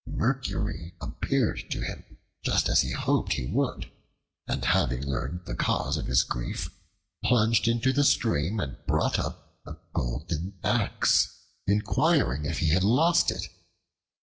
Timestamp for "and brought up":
8.59-9.59